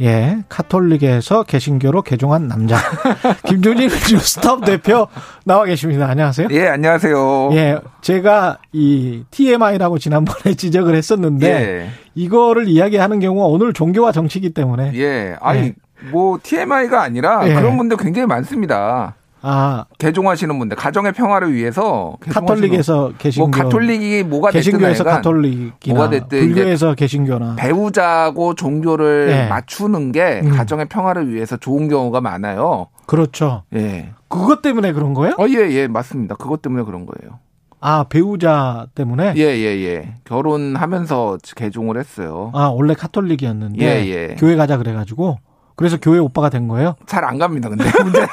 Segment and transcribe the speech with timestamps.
[0.00, 2.76] 예, 카톨릭에서 개신교로 개종한 남자.
[3.46, 5.08] 김종진 뉴스톱 대표
[5.44, 6.08] 나와 계십니다.
[6.08, 6.48] 안녕하세요.
[6.50, 7.50] 예, 안녕하세요.
[7.52, 11.90] 예, 제가 이 TMI라고 지난번에 지적을 했었는데 예.
[12.14, 15.36] 이거를 이야기하는 경우가 오늘 종교와 정치이기 때문에 예.
[15.40, 15.74] 아니, 예.
[16.10, 17.54] 뭐 TMI가 아니라 예.
[17.54, 19.14] 그런 분들 굉장히 많습니다.
[19.42, 26.10] 아, 개종하시는 분들, 가정의 평화를 위해서 카톨릭에서 개신교 뭐 가톨릭이 뭐가 됐든 개신교에서 카톨릭이나 뭐가
[26.10, 29.48] 됐든 불교에서 개신교나 배우자고 종교를 예.
[29.48, 30.50] 맞추는 게 음.
[30.50, 32.88] 가정의 평화를 위해서 좋은 경우가 많아요.
[33.06, 33.62] 그렇죠.
[33.74, 34.10] 예.
[34.28, 35.34] 그것 때문에 그런 거예요?
[35.38, 36.34] 어, 예, 예, 맞습니다.
[36.34, 37.38] 그것 때문에 그런 거예요.
[37.80, 40.14] 아 배우자 때문에 예, 예, 예.
[40.24, 42.50] 결혼하면서 개종을 했어요.
[42.54, 44.34] 아 원래 카톨릭이었는데 예, 예.
[44.36, 45.38] 교회 가자 그래 가지고
[45.76, 46.96] 그래서 교회 오빠가 된 거예요.
[47.06, 47.84] 잘 안 갑니다, 근데.
[48.02, 48.26] 문제.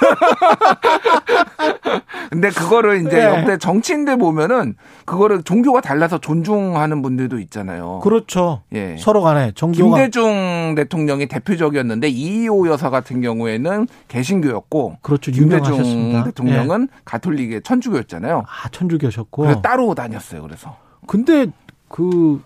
[2.29, 3.23] 근데 그거를 이제 예.
[3.25, 7.99] 역대 정치인들 보면은 그거를 종교가 달라서 존중하는 분들도 있잖아요.
[8.03, 8.61] 그렇죠.
[8.73, 8.95] 예.
[8.97, 16.19] 서로 간에 정교가 김대중 대통령이 대표적이었는데 이희호 여사 같은 경우에는 개신교였고 그렇죠 유명하셨습니다.
[16.19, 16.23] 예.
[16.23, 18.45] 대통령은 가톨릭의 천주교였잖아요.
[18.47, 19.43] 아 천주교셨고.
[19.43, 20.41] 그래서 따로 다녔어요.
[20.41, 21.47] 그래서 근데
[21.87, 22.41] 그,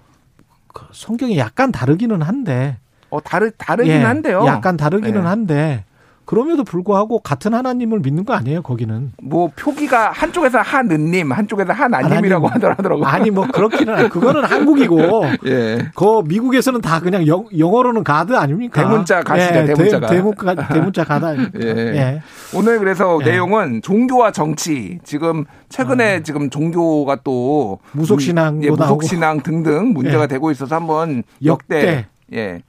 [0.74, 2.78] 그 성경이 약간 다르기는 한데.
[3.10, 4.44] 어 다르 다르긴 예, 한데요.
[4.48, 5.28] 약간 다르기는 네.
[5.28, 5.84] 한데.
[6.26, 9.14] 그럼에도 불구하고 같은 하나님을 믿는 거 아니에요 거기는.
[9.24, 12.50] 뭐 표기가 한쪽에서 한은님, 한쪽에서 한아님이라고.
[12.50, 13.06] 하더라고요.
[13.06, 15.24] 아니 뭐 그렇기는 한- 그거는 한국이고.
[15.46, 15.88] 예.
[15.96, 18.82] 그 미국에서는 다 그냥 영, 영어로는 가드 아닙니까?
[18.82, 20.08] 대문자 가시죠, 예, 대문자가.
[20.08, 21.34] 대, 대문가, 대문자 가다.
[21.64, 21.66] 예.
[21.96, 22.22] 예.
[22.54, 23.32] 오늘 그래서 예.
[23.32, 27.90] 내용은 종교와 정치 지금 최근에 지금 종교가 또 아.
[27.94, 28.70] 무속신앙도 예.
[28.72, 30.28] 무속신앙 등등 문제가 예.
[30.28, 31.78] 되고 있어서 한번 역대.
[31.78, 32.62] 역대 예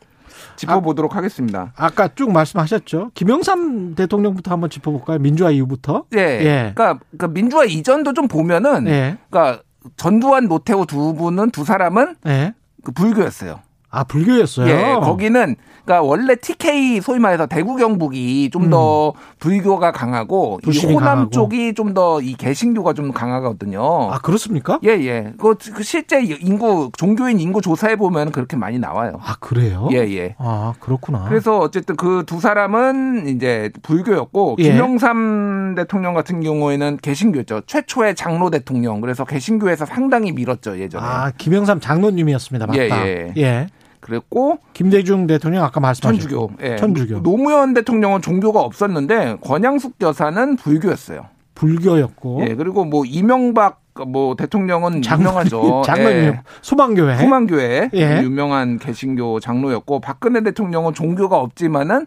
[0.58, 1.72] 짚어보도록 하겠습니다.
[1.76, 3.12] 아까 쭉 말씀하셨죠.
[3.14, 5.18] 김영삼 대통령부터 한번 짚어볼까요?
[5.18, 6.04] 민주화 이후부터.
[6.14, 6.72] 예, 예.
[6.74, 9.16] 그러니까, 그러니까 민주화 이전도 좀 보면은 예.
[9.30, 9.62] 그러니까
[9.96, 12.54] 전두환 노태우 두 분은 두 사람은 예.
[12.84, 13.60] 그 불교였어요.
[13.90, 14.68] 아 불교였어요.
[14.68, 20.90] 예, 거기는 그러니까 원래 TK 소위 말해서 대구 경북이 좀더 불교가 강하고 이 음.
[20.94, 21.30] 호남 강하고.
[21.30, 24.12] 쪽이 좀 더 이 개신교가 좀 강하거든요.
[24.12, 24.78] 아 그렇습니까?
[24.84, 25.32] 예, 예.
[25.38, 29.18] 그, 그 실제 인구, 종교인 인구 조사해 보면 그렇게 많이 나와요.
[29.22, 29.88] 아 그래요?
[29.92, 30.34] 예, 예.
[30.38, 31.24] 아 그렇구나.
[31.28, 34.64] 그래서 어쨌든 그 두 사람은 이제 불교였고, 예.
[34.64, 37.62] 김영삼 대통령 같은 경우에는 개신교였죠.
[37.66, 39.00] 최초의 장로 대통령.
[39.00, 41.02] 그래서 개신교에서 상당히 밀었죠, 예전에.
[41.06, 42.66] 아 김영삼 장로님이었습니다.
[42.66, 42.78] 맞다.
[43.08, 43.66] 예, 예.
[44.08, 46.28] 그랬고, 김대중 대통령 아까 말씀하셨죠.
[46.28, 46.50] 천주교.
[46.62, 46.76] 예.
[46.76, 47.22] 천주교.
[47.22, 51.26] 노무현 대통령은 종교가 없었는데, 권양숙 여사는 불교였어요.
[51.54, 52.46] 불교였고.
[52.48, 52.54] 예.
[52.54, 55.82] 그리고 뭐 이명박 뭐 대통령은 유명하죠.
[55.86, 56.40] 장로님 예.
[56.62, 57.16] 소망교회.
[57.16, 58.20] 후만교회 예.
[58.22, 62.06] 유명한 개신교 장로였고 박근혜 대통령은 종교가 없지만은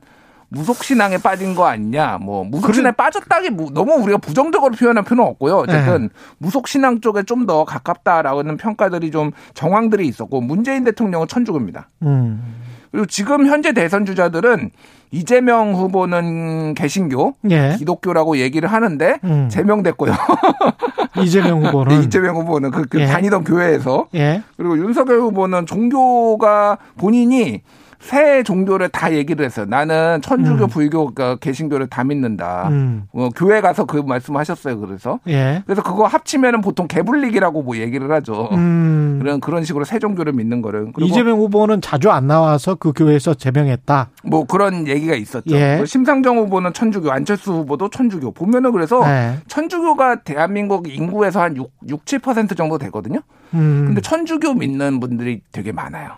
[0.52, 2.20] 무속신앙에 빠진 거 아니냐.
[2.22, 5.58] 뭐 무속신앙에 빠졌다기 뭐 너무 우리가 부정적으로 표현할 필요는 없고요.
[5.58, 6.10] 어쨌든 네.
[6.38, 11.90] 무속신앙 쪽에 좀 더 가깝다라는 평가들이 좀 정황들이 있었고 문재인 대통령은 천주교입니다.
[12.04, 12.56] 음.
[12.92, 14.70] 그리고 지금 현재 대선 주자들은
[15.10, 17.76] 이재명 후보는 개신교, 예.
[17.80, 19.50] 기독교라고 얘기를 하는데 음.
[19.50, 20.14] 제명됐고요.
[21.24, 23.08] 이재명 후보는 이재명 후보는 그, 그 예.
[23.08, 24.44] 다니던 교회에서 예.
[24.56, 27.64] 그리고 윤석열 후보는 종교가 본인이
[28.02, 29.66] 새 종교를 다 얘기를 했어요.
[29.70, 30.68] 나는 천주교, 음.
[30.68, 32.68] 불교, 그러니까 개신교를 다 믿는다.
[32.70, 33.04] 음.
[33.14, 34.80] 어, 교회 가서 그 말씀하셨어요.
[34.80, 35.62] 그래서 예.
[35.66, 38.50] 그래서 그거 합치면은 보통 개불릭이라고 뭐 얘기를 하죠.
[38.54, 39.20] 음.
[39.22, 43.36] 그런 그런 식으로 새 종교를 믿는 거를 그리고 이재명 후보는 자주 안 나와서 그 교회에서
[43.36, 44.10] 제명했다.
[44.24, 45.56] 뭐 그런 얘기가 있었죠.
[45.56, 45.74] 예.
[45.74, 48.32] 그리고 심상정 후보는 천주교, 안철수 후보도 천주교.
[48.32, 49.38] 보면은 그래서 네.
[49.48, 53.22] 천주교가 대한민국 인구에서 한 6, 6 7% 정도 되거든요.
[53.54, 53.84] 음.
[53.88, 56.18] 근데 천주교 믿는 분들이 되게 많아요.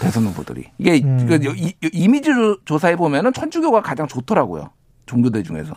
[0.00, 0.70] 대선 후보들이.
[0.78, 1.26] 이게 음.
[1.26, 2.30] 그 이, 이미지
[2.64, 4.70] 조사해 보면은 천주교가 가장 좋더라고요.
[5.06, 5.72] 종교들 중에서.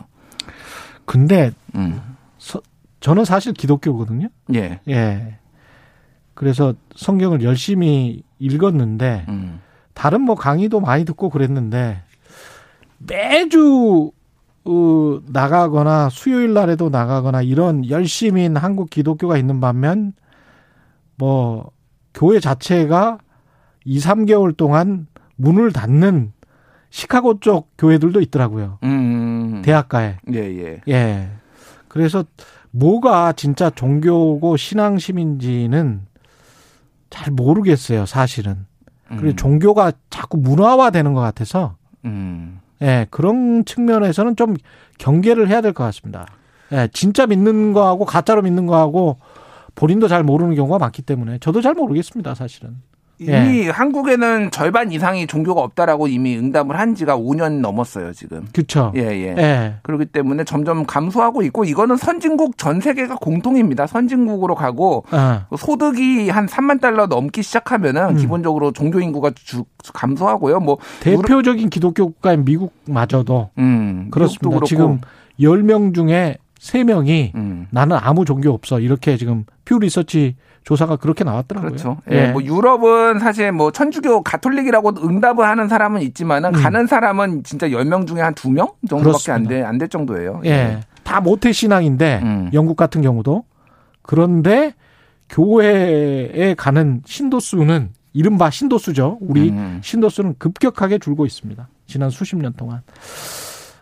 [1.04, 2.00] 근데 음.
[2.38, 2.62] 서-
[3.00, 4.28] 저는 사실 기독교거든요.
[4.54, 4.80] 예.
[4.88, 5.38] 예.
[6.34, 9.60] 그래서 성경을 열심히 읽었는데 음.
[9.94, 12.02] 다른 뭐 강의도 많이 듣고 그랬는데
[12.98, 14.10] 매주
[14.64, 20.12] 어, 나가거나 수요일 날에도 나가거나 이런 열심인 한국 기독교가 있는 반면
[21.16, 21.70] 뭐
[22.14, 23.18] 교회 자체가
[23.84, 25.06] 2, 3개월 동안
[25.36, 26.32] 문을 닫는
[26.90, 28.78] 시카고 쪽 교회들도 있더라고요.
[28.82, 29.62] 음.
[29.64, 30.18] 대학가에.
[30.32, 30.80] 예, 예.
[30.88, 31.28] 예.
[31.88, 32.24] 그래서
[32.70, 36.02] 뭐가 진짜 종교고 신앙심인지는
[37.10, 38.66] 잘 모르겠어요, 사실은.
[39.08, 39.36] 그리고 음.
[39.36, 41.76] 종교가 자꾸 문화화 되는 것 같아서,
[42.06, 42.60] 음.
[42.80, 44.56] 예, 그런 측면에서는 좀
[44.98, 46.26] 경계를 해야 될 것 같습니다.
[46.72, 49.18] 예, 진짜 믿는 거하고 가짜로 믿는 거하고
[49.74, 52.76] 본인도 잘 모르는 경우가 많기 때문에 저도 잘 모르겠습니다, 사실은.
[53.22, 53.70] 이미 예.
[53.70, 58.46] 한국에는 절반 이상이 종교가 없다라고 이미 응답을 한 지가 5년 넘었어요, 지금.
[58.52, 58.92] 그렇죠.
[58.96, 59.74] 예, 예, 예.
[59.82, 63.86] 그렇기 때문에 점점 감소하고 있고 이거는 선진국 전 세계가 공통입니다.
[63.86, 65.56] 선진국으로 가고 어.
[65.56, 68.16] 소득이 한 3만 달러 넘기 시작하면은 음.
[68.16, 70.60] 기본적으로 종교 인구가 주, 감소하고요.
[70.60, 74.64] 뭐 대표적인 기독교 국가인 미국마저도 음, 그렇습니다.
[74.66, 75.00] 지금
[75.40, 77.66] 10명 중에 3명이 음.
[77.70, 78.80] 나는 아무 종교 없어.
[78.80, 81.70] 이렇게 지금 퓨 리서치 조사가 그렇게 나왔더라고요.
[81.70, 81.98] 그렇죠.
[82.10, 82.28] 예.
[82.28, 82.30] 예.
[82.32, 86.62] 뭐 유럽은 사실 뭐 천주교 가톨릭이라고 응답을 하는 사람은 있지만은 음.
[86.62, 90.40] 가는 사람은 진짜 10명 중에 한 2명 정도밖에 안 돼 안 될 정도예요.
[90.44, 90.50] 예.
[90.50, 90.80] 예.
[91.02, 92.50] 다 모태 신앙인데 음.
[92.52, 93.44] 영국 같은 경우도
[94.02, 94.74] 그런데
[95.28, 99.18] 교회에 가는 신도 수는 이른바 신도 수죠.
[99.20, 99.80] 우리 음.
[99.82, 101.66] 신도 수는 급격하게 줄고 있습니다.
[101.86, 102.82] 지난 수십 년 동안.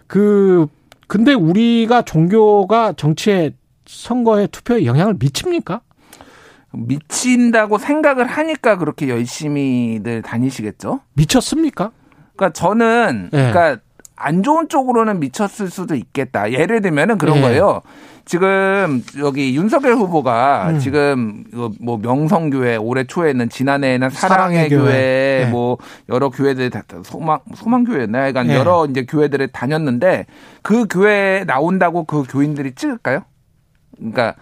[0.07, 0.67] 그
[1.09, 3.53] 근데 우리가 종교가 정치에
[3.87, 5.81] 선거에 투표에 영향을 미칩니까?
[6.73, 11.01] 미친다고 생각을 하니까 그렇게 열심히들 다니시겠죠?
[11.15, 11.91] 미쳤습니까?
[12.37, 13.53] 그러니까 저는 네.
[13.53, 13.83] 그러니까
[14.17, 16.53] 안 좋은 쪽으로는 미쳤을 수도 있겠다.
[16.53, 17.41] 예를 들면은 그런 네.
[17.43, 17.81] 거예요.
[18.27, 20.79] 지금 여기 윤석열 후보가 음.
[20.79, 21.45] 지금
[21.81, 25.51] 뭐 명성교회 올해 초에는 지난해에는 사랑의, 사랑의 교회, 교회 네.
[25.51, 25.79] 뭐
[26.11, 28.57] 여러 교회들 다 소망 소망교회나 약간 네.
[28.57, 30.27] 여러 이제 교회들을 다녔는데
[30.63, 33.25] 그 교회에 나온다고 그 교인들이 찍을까요?
[33.97, 34.35] 그러니까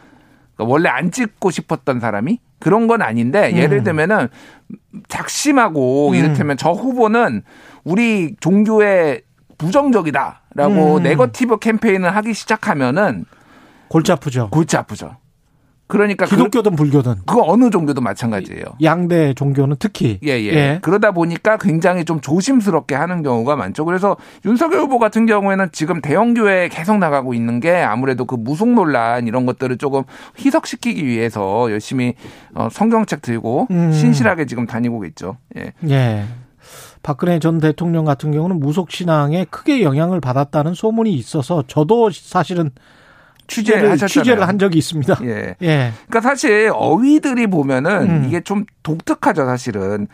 [0.58, 3.84] 그러니까 원래 안 찍고 싶었던 사람이 그런 건 아닌데 예를 음.
[3.84, 4.28] 들면은
[5.08, 6.14] 작심하고 음.
[6.14, 7.42] 이를테면 저 후보는
[7.84, 9.22] 우리 종교에
[9.56, 11.02] 부정적이다라고 음.
[11.02, 13.24] 네거티브 캠페인을 하기 시작하면은
[13.88, 14.50] 골치 아프죠.
[14.50, 15.16] 골치 아프죠.
[15.88, 18.62] 그러니까 그 기독교든 그, 불교든 그 어느 종교도 마찬가지예요.
[18.82, 20.78] 양대 종교는 특히 예, 예, 예.
[20.82, 23.86] 그러다 보니까 굉장히 좀 조심스럽게 하는 경우가 많죠.
[23.86, 28.68] 그래서 윤석열 후보 같은 경우에는 지금 대형 교회에 계속 나가고 있는 게 아무래도 그 무속
[28.68, 30.02] 논란 이런 것들을 조금
[30.38, 32.14] 희석시키기 위해서 열심히
[32.54, 33.90] 어, 성경책 들고 음.
[33.90, 35.38] 신실하게 지금 다니고 있죠.
[35.56, 35.72] 예.
[35.88, 36.24] 예.
[37.02, 42.72] 박근혜 전 대통령 같은 경우는 무속 신앙에 크게 영향을 받았다는 소문이 있어서 저도 사실은
[43.48, 45.18] 취재를 취재를 한 적이 있습니다.
[45.24, 45.56] 예.
[45.62, 45.92] 예.
[46.06, 48.24] 그러니까 사실 어휘들이 보면은 음.
[48.26, 50.06] 이게 좀 독특하죠, 사실은.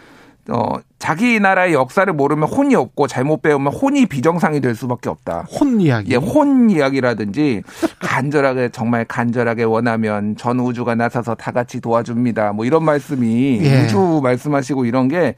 [0.51, 5.47] 어, 자기 나라의 역사를 모르면 혼이 없고 잘못 배우면 혼이 비정상이 될 수밖에 없다.
[5.51, 6.13] 혼 이야기.
[6.13, 7.63] 예, 혼 이야기라든지
[8.01, 12.53] 간절하게 정말 간절하게 원하면 전 우주가 나서서 다 같이 도와줍니다.
[12.53, 13.85] 뭐 이런 말씀이 예.
[13.85, 15.35] 우주 말씀하시고 이런 게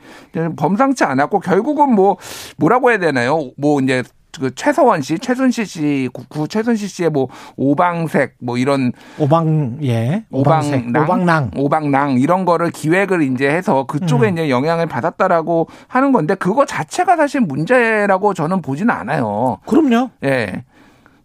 [0.56, 2.16] 범상치 않았고 결국은 뭐
[2.56, 3.50] 뭐라고 해야 되나요?
[3.56, 4.02] 뭐 이제
[4.40, 10.92] 그 최서원 씨, 최순실 씨, 구 최순실 씨의 뭐 오방색 뭐 이런 오방 예 오방낭
[10.94, 14.32] 오방낭 오방낭 이런 거를 기획을 이제 해서 그쪽에 음.
[14.32, 19.58] 이제 영향을 받았다라고 하는 건데 그거 자체가 사실 문제라고 저는 보지는 않아요.
[19.66, 20.10] 그럼요.
[20.24, 20.64] 예.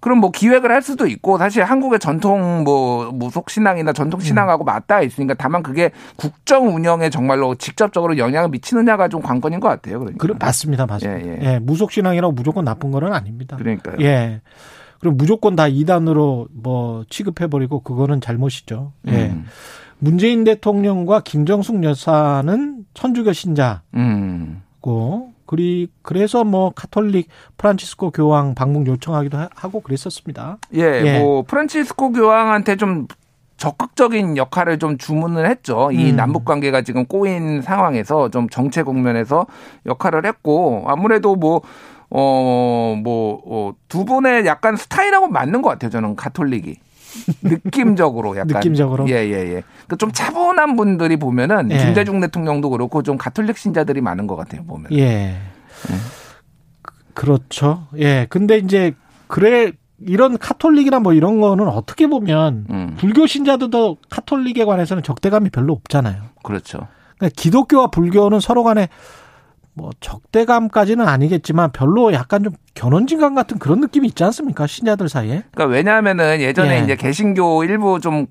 [0.01, 5.01] 그럼 뭐 기획을 할 수도 있고 사실 한국의 전통 뭐 무속 신앙이나 전통 신앙하고 맞닿아
[5.03, 9.99] 있으니까 다만 그게 국정 운영에 정말로 직접적으로 영향을 미치느냐가 좀 관건인 것 같아요.
[9.99, 10.19] 그러니까.
[10.19, 11.25] 그래, 맞습니다, 맞습니다.
[11.25, 11.53] 예, 예.
[11.53, 13.55] 예, 무속 신앙이라고 무조건 나쁜 거는 아닙니다.
[13.57, 13.97] 그러니까요.
[14.01, 14.41] 예.
[14.99, 18.93] 그럼 무조건 다 이단으로 뭐 취급해버리고 그거는 잘못이죠.
[19.07, 19.27] 예.
[19.27, 19.45] 음.
[19.99, 24.63] 문재인 대통령과 김정숙 여사는 천주교 신자고 음.
[25.51, 27.27] 그리 그래서 뭐 카톨릭
[27.57, 30.59] 프란치스코 교황 방문 요청하기도 하고 그랬었습니다.
[30.75, 31.19] 예, 예.
[31.19, 33.05] 뭐 프란치스코 교황한테 좀
[33.57, 35.89] 적극적인 역할을 좀 주문을 했죠.
[35.91, 36.15] 이 음.
[36.15, 39.45] 남북 관계가 지금 꼬인 상황에서 좀 정체 국면에서
[39.85, 41.59] 역할을 했고 아무래도 뭐
[42.09, 45.91] 어, 뭐, 어, 두 분의 약간 스타일하고 맞는 것 같아요.
[45.91, 46.75] 저는 가톨릭이.
[47.41, 49.31] 느낌적으로 약간 느낌적으로 예예예.
[49.31, 49.63] 예, 예.
[49.87, 51.77] 그좀 차분한 분들이 보면은 예.
[51.77, 54.91] 김대중 대통령도 그렇고 좀 가톨릭 신자들이 많은 것 같아요 보면.
[54.93, 54.99] 예.
[54.99, 55.37] 예.
[57.13, 57.87] 그렇죠.
[57.97, 58.27] 예.
[58.29, 58.93] 근데 이제
[59.27, 62.95] 그래 이런 카톨릭이나 뭐 이런 거는 어떻게 보면 음.
[62.97, 66.23] 불교 신자들도 카톨릭에 관해서는 적대감이 별로 없잖아요.
[66.43, 66.87] 그렇죠.
[67.17, 68.89] 그러니까 기독교와 불교는 서로 간에
[69.73, 75.43] 뭐 적대감까지는 아니겠지만 별로 약간 좀 견원진감 같은 그런 느낌이 있지 않습니까 신자들 사이에?
[75.51, 76.83] 그러니까 왜냐하면은 예전에 예.
[76.83, 78.27] 이제 개신교 일부 좀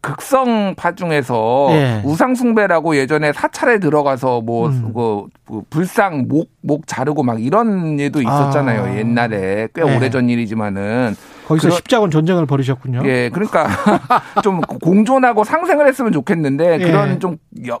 [0.00, 2.02] 극성파 중에서 예.
[2.04, 4.92] 우상 숭배라고 예전에 사찰에 들어가서 뭐 음.
[4.94, 8.96] 그, 그 불상 목 목 자르고 막 이런 일도 있었잖아요 아.
[8.96, 9.96] 옛날에 꽤 예.
[9.96, 13.02] 오래전 일이지만은 거기서 그러, 십자군 전쟁을 벌이셨군요.
[13.04, 13.66] 예, 그러니까
[14.44, 16.84] 좀 공존하고 상생을 했으면 좋겠는데 예.
[16.84, 17.36] 그런 좀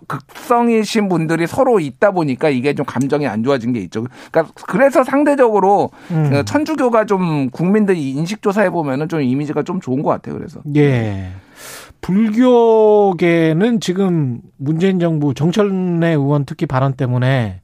[0.08, 4.04] 극성이신 분들이 서로 있다 보니까 이게 좀 감정이 안 좋아진 게 있죠.
[4.32, 6.30] 그러니까 그래서 상대적으로 음.
[6.30, 10.36] 그 천주교가 좀 국민들 인식 조사해 보면은 좀 이미지가 좀 좋은 것 같아요.
[10.36, 11.30] 그래서 예.
[12.00, 17.60] 불교계는 지금 문재인 정부 정철래 의원 특히 발언 때문에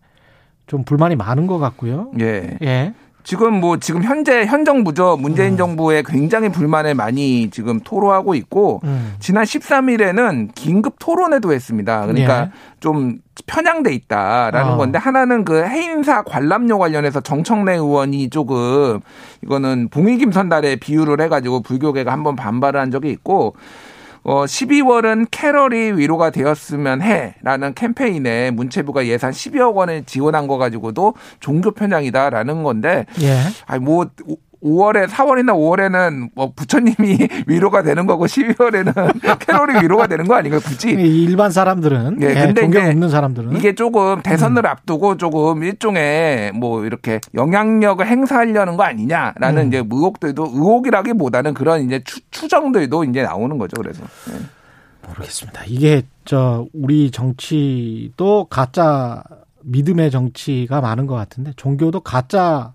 [0.66, 2.12] 좀 불만이 많은 것 같고요.
[2.21, 2.57] 예.
[2.62, 2.95] 예.
[3.28, 5.56] 지금 뭐 지금 현재 현 정부죠 문재인 음.
[5.58, 9.16] 정부에 굉장히 불만을 많이 지금 토로하고 있고 음.
[9.20, 12.06] 지난 13일에는 긴급 토론회도 했습니다.
[12.06, 12.50] 그러니까 예.
[12.80, 14.76] 좀 편향돼 있다라는 어.
[14.78, 19.00] 건데 하나는 그 해인사 관람료 관련해서 정청래 의원이 조금
[19.44, 23.56] 이거는 봉익임 선달에 비유를 해가지고 불교계가 한번 반발을 한 적이 있고
[24.28, 31.70] 어 12월은 캐럴이 위로가 되었으면 해라는 캠페인에 문체부가 예산 12억 원을 지원한 거 가지고도 종교
[31.70, 33.38] 편향이다라는 건데 예.
[33.64, 34.11] 아니 뭐
[34.62, 40.90] 5월에 4월이나 5월에는 뭐 부처님이 위로가 되는 거고 12월에는 캐롤이 위로가 되는 거 아닌가 굳이
[40.90, 44.66] 일반 사람들은 예, 근데 종교 없는 사람들은 이게 조금 대선을 음.
[44.66, 49.68] 앞두고 조금 일종의 뭐 이렇게 영향력을 행사하려는 거 아니냐라는 음.
[49.68, 54.38] 이제 의혹들도 의혹이라기보다는 그런 이제 추, 추정들도 이제 나오는 거죠 그래서 예.
[55.06, 59.22] 모르겠습니다 이게 저 우리 정치도 가짜
[59.62, 62.72] 믿음의 정치가 많은 것 같은데 종교도 가짜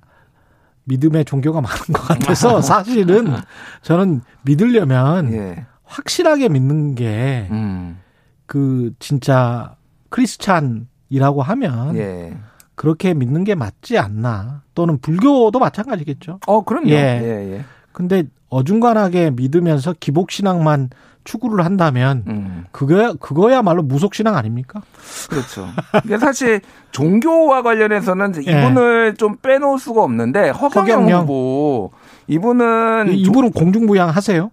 [0.85, 3.35] 믿음의 종교가 많은 것 같아서 사실은
[3.81, 5.65] 저는 믿으려면 예.
[5.83, 8.95] 확실하게 믿는 게그 음.
[8.99, 9.75] 진짜
[10.09, 12.37] 크리스찬이라고 하면 예.
[12.75, 16.39] 그렇게 믿는 게 맞지 않나 또는 불교도 마찬가지겠죠.
[16.47, 16.89] 어 그럼요.
[16.89, 17.65] 예.
[17.93, 18.07] 예, 예.
[18.07, 20.89] 근데 어중간하게 믿으면서 기복 신앙만
[21.23, 22.65] 추구를 한다면 음.
[22.71, 24.81] 그거 그거야말로 무속 신앙 아닙니까?
[25.29, 25.67] 그렇죠.
[26.03, 29.17] 이게 사실 종교와 관련해서는 이분을 예.
[29.17, 31.91] 좀 빼놓을 수가 없는데 허경영, 허경 후보
[32.27, 34.51] 이분은 이분은 공중부양 하세요?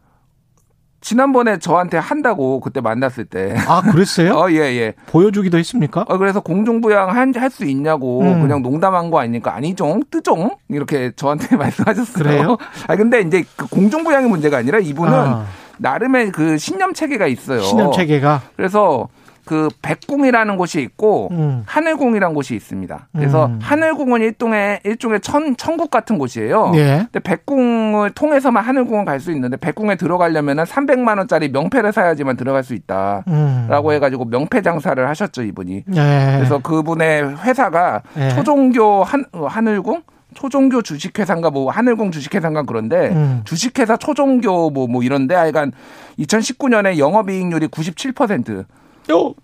[1.01, 3.55] 지난번에 저한테 한다고 그때 만났을 때.
[3.67, 4.35] 아, 그랬어요?
[4.39, 4.95] 어, 예, 예.
[5.07, 6.05] 보여주기도 했습니까?
[6.09, 8.43] 어, 그래서 공중부양 할 수 있냐고 음.
[8.43, 10.51] 그냥 농담한 거 아니니까 아니종, 뜨종?
[10.69, 12.25] 이렇게 저한테 말씀하셨어요.
[12.25, 12.57] 그래요?
[12.87, 15.47] 아, 근데 이제 그 공중부양의 문제가 아니라 이분은 아.
[15.79, 17.63] 나름의 그 신념 체계가 있어요.
[17.63, 18.43] 신념 체계가.
[18.57, 19.09] 그래서
[19.45, 21.63] 그 백궁이라는 곳이 있고 음.
[21.67, 23.09] 하늘궁이라는 곳이 있습니다.
[23.13, 23.59] 그래서 음.
[23.63, 26.73] 하늘궁은 일종의 일종의 천 천국 같은 곳이에요.
[26.75, 27.07] 예.
[27.11, 32.75] 근데 백궁을 통해서만 하늘궁을 갈 수 있는데 백궁에 들어가려면은 300만 원짜리 명패를 사야지만 들어갈 수
[32.75, 33.93] 있다라고 음.
[33.95, 35.85] 해가지고 명패 장사를 하셨죠 이분이.
[35.95, 36.35] 예.
[36.37, 38.31] 그래서 그분의 회사가 예.
[38.31, 40.03] 초종교 한 하늘궁
[40.35, 43.43] 초종교 주식회사인가 뭐 하늘공 주식회사인가 그런데 음.
[43.45, 45.73] 주식회사 초종교 뭐뭐 뭐 이런데 하여간
[46.19, 48.65] 2019년에 영업이익률이 97%.
[49.11, 49.35] 요.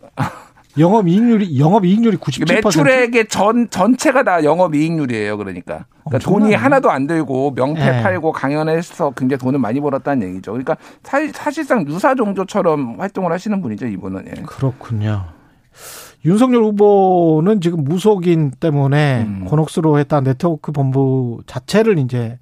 [0.78, 2.52] 영업 이익률이 영업 이익률이 97%.
[2.52, 5.38] 매출액의 전 전체가 다 영업 이익률이에요.
[5.38, 8.02] 그러니까, 그러니까 돈이 하나도 안 들고 명패 네.
[8.02, 10.52] 팔고 강연해서 굉장히 돈을 많이 벌었다는 얘기죠.
[10.52, 13.86] 그러니까 사, 실상 유사 종조처럼 활동을 하시는 분이죠.
[13.86, 14.26] 이분은.
[14.28, 14.42] 예.
[14.42, 15.24] 그렇군요.
[16.26, 19.44] 윤석열 후보는 지금 무속인 때문에 음.
[19.46, 22.38] 곤혹스러워 했다 네트워크 본부 자체를 이제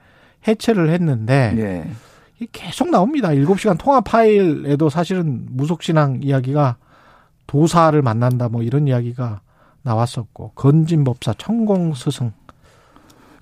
[0.49, 2.47] 해체를 했는데 예.
[2.51, 3.29] 계속 나옵니다.
[3.29, 6.77] 7시간 통화 파일에도 사실은 무속신앙 이야기가
[7.47, 9.41] 도사를 만난다 뭐 이런 이야기가
[9.83, 12.33] 나왔었고 건진법사 천공 스승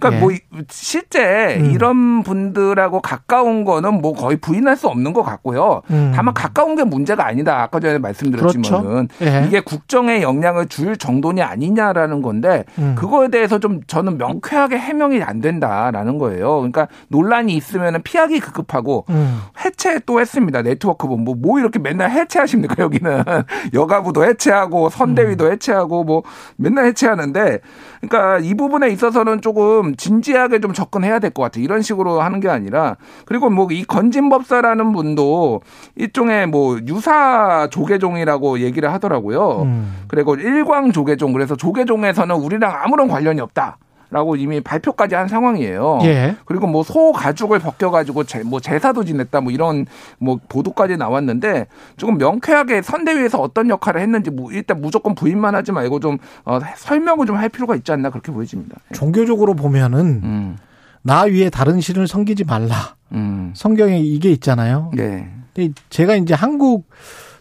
[0.03, 0.21] 그러니까 예.
[0.21, 1.71] 뭐 실제 음.
[1.71, 5.83] 이런 분들하고 가까운 거는 뭐 거의 부인할 수 없는 것 같고요.
[5.91, 6.13] 음.
[6.15, 7.63] 다만 가까운 게 문제가 아니다.
[7.63, 9.25] 아까 전에 말씀드렸지만은 그렇죠.
[9.25, 9.47] 예.
[9.47, 12.97] 이게 국정에 영향을 줄 정도냐 아니냐라는 건데 음.
[12.99, 16.57] 그거에 대해서 좀 저는 명쾌하게 해명이 안 된다라는 거예요.
[16.57, 19.41] 그러니까 논란이 있으면 피하기 급급하고 음.
[19.65, 20.63] 해체 또 했습니다.
[20.63, 23.23] 네트워크 본부 뭐 이렇게 맨날 해체하십니까 여기는
[23.73, 25.53] 여가부도 해체하고 선대위도 음.
[25.53, 26.23] 해체하고 뭐
[26.57, 27.61] 맨날 해체하는데
[28.03, 31.65] 그러니까 이 부분에 있어서는 조금 진지하게 좀 접근해야 될 것 같아요.
[31.65, 35.63] 이런 식으로 하는 게 아니라 그리고 뭐 이 건진법사라는 분도
[35.95, 39.63] 일종의 뭐 유사 조계종이라고 얘기를 하더라고요.
[39.63, 40.03] 음.
[40.09, 43.79] 그리고 일광 조계종 그래서 조계종에서는 우리랑 아무런 관련이 없다.
[44.13, 46.01] 라고 이미 발표까지 한 상황이에요.
[46.05, 46.37] 예.
[46.45, 49.87] 그리고 뭐 소 가죽을 벗겨가지고 제, 뭐 제사도 지냈다 뭐 이런
[50.19, 51.67] 뭐 보도까지 나왔는데
[51.97, 57.27] 조금 명쾌하게 선대위에서 어떤 역할을 했는지 뭐 일단 무조건 부인만 하지 말고 좀 어, 설명을
[57.27, 58.77] 좀 할 필요가 있지 않나 그렇게 보여집니다.
[58.91, 58.95] 예.
[58.95, 60.57] 종교적으로 보면은 음.
[61.01, 62.95] 나 위에 다른 신을 섬기지 말라.
[63.13, 63.53] 음.
[63.57, 64.91] 성경에 이게 있잖아요.
[64.95, 65.33] 네.
[65.55, 66.89] 근데 제가 이제 한국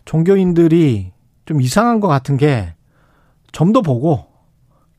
[0.05, 1.11] 종교인들이
[1.45, 2.73] 좀 이상한 것 같은 게
[3.51, 4.25] 점도 보고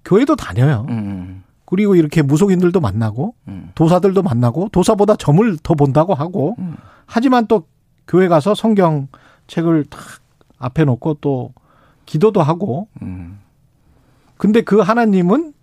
[0.05, 0.87] 교회도 다녀요.
[0.91, 1.43] 음.
[1.73, 3.71] 그리고 이렇게 무속인들도 만나고 음.
[3.75, 6.76] 도사들도 만나고 도사보다 점을 더 본다고 하고 음.
[7.07, 7.64] 하지만 또
[8.07, 9.09] 교회 가서 성경
[9.47, 9.99] 책을 탁
[10.59, 11.55] 앞에 놓고 또
[12.05, 13.38] 기도도 하고 음.
[14.37, 15.55] 근데 그 하나님은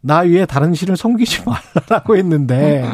[0.00, 1.44] 나 위에 다른 신을 섬기지
[1.86, 2.84] 말라라고 했는데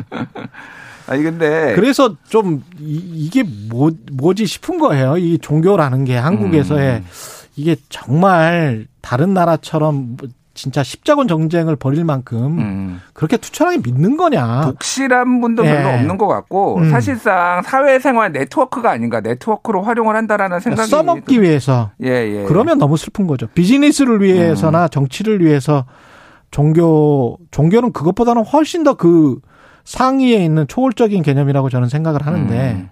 [1.09, 5.16] 아니 근데 그래서 좀 이 게 뭐 뭐지 싶은 거예요.
[5.16, 7.04] 이 종교라는 게 한국에서의 음.
[7.56, 10.18] 이게 정말 다른 나라처럼
[10.54, 13.00] 진짜 십자군 정쟁을 벌일 만큼 음.
[13.14, 14.62] 그렇게 투철하게 믿는 거냐.
[14.62, 15.73] 독실한 분도 예.
[15.73, 16.90] 별로 없는 것 같고 음.
[16.90, 21.90] 사실상 사회생활 네트워크가 아닌가 네트워크로 활용을 한다라는 생각이 써먹기 위해서.
[22.02, 22.44] 예, 예.
[22.47, 23.47] 그러면 너무 슬픈 거죠.
[23.49, 24.88] 비즈니스를 위해서나 음.
[24.90, 25.87] 정치를 위해서
[26.50, 29.40] 종교 종교는 그것보다는 훨씬 더 그
[29.85, 32.90] 상위에 있는 초월적인 개념이라고 저는 생각을 하는데 음.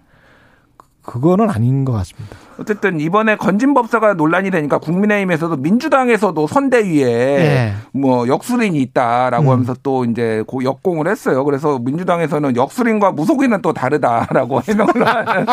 [1.02, 2.36] 그거는 아닌 것 같습니다.
[2.60, 7.74] 어쨌든 이번에 건진법사가 논란이 되니까 국민의힘에서도 민주당에서도 선대위에 네.
[7.92, 9.50] 뭐 역술인이 있다라고 음.
[9.50, 11.42] 하면서 또 이제 역공을 했어요.
[11.44, 15.46] 그래서 민주당에서는 역술인과 무속인은 또 다르다라고 해명을 하는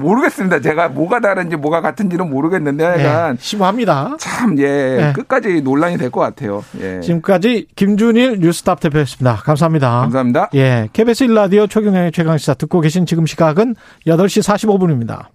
[0.00, 0.60] 모르겠습니다.
[0.60, 3.04] 제가 뭐가 다른지 뭐가 같은지는 모르겠는데 네.
[3.04, 3.42] 약간 네.
[3.42, 4.16] 심합니다.
[4.18, 4.66] 참 예.
[4.96, 5.12] 네.
[5.12, 6.64] 끝까지 논란이 될 것 같아요.
[6.80, 6.98] 예.
[7.02, 9.36] 지금까지 김준일 뉴스탑 대표였습니다.
[9.36, 10.00] 감사합니다.
[10.00, 10.50] 감사합니다.
[10.54, 10.88] 예.
[10.92, 13.76] KBS 1라디오 최경영의 최강시사 듣고 계신 지금 시각은
[14.08, 15.26] 8시 45분입니다.